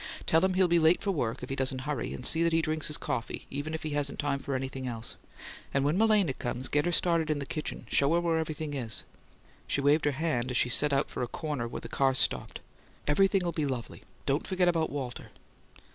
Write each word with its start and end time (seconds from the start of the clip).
Tell 0.25 0.43
him 0.43 0.55
he'll 0.55 0.67
be 0.67 0.79
late 0.79 0.99
to 1.01 1.11
work 1.11 1.43
if 1.43 1.51
he 1.51 1.55
doesn't 1.55 1.81
hurry; 1.81 2.11
and 2.11 2.25
see 2.25 2.41
that 2.41 2.53
he 2.53 2.63
drinks 2.63 2.87
his 2.87 2.97
coffee, 2.97 3.45
even 3.51 3.75
if 3.75 3.83
he 3.83 3.91
hasn't 3.91 4.17
time 4.17 4.39
for 4.39 4.55
anything 4.55 4.87
else. 4.87 5.15
And 5.75 5.85
when 5.85 5.95
Malena 5.95 6.33
comes, 6.33 6.69
get 6.69 6.85
her 6.85 6.91
started 6.91 7.29
in 7.29 7.37
the 7.37 7.45
kitchen: 7.45 7.85
show 7.87 8.11
her 8.15 8.19
where 8.19 8.39
everything 8.39 8.73
is." 8.73 9.03
She 9.67 9.79
waved 9.79 10.05
her 10.05 10.11
hand, 10.17 10.49
as 10.49 10.57
she 10.57 10.69
set 10.69 10.91
out 10.91 11.11
for 11.11 11.21
a 11.21 11.27
corner 11.27 11.67
where 11.67 11.81
the 11.81 11.87
cars 11.87 12.17
stopped. 12.17 12.61
"Everything'll 13.05 13.51
be 13.51 13.67
lovely. 13.67 14.01
Don't 14.25 14.47
forget 14.47 14.67
about 14.67 14.89
Walter." 14.89 15.29